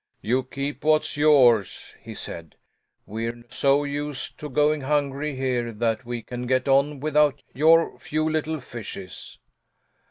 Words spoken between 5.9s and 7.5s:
we can get on without